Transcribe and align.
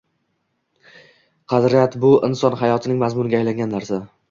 Qadriyat 1.53 1.99
bu 2.07 2.15
inson 2.29 2.59
hayotining 2.65 3.01
mazmuniga 3.07 3.41
aylangan 3.45 3.75
narsa 3.79 4.05